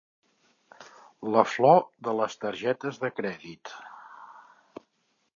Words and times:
La 1.35 1.43
flor 1.49 1.83
de 2.07 2.15
les 2.19 2.37
targetes 2.45 2.97
de 3.03 3.11
crèdit. 3.19 3.75